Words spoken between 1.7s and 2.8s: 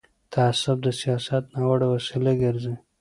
وسیله ګرځي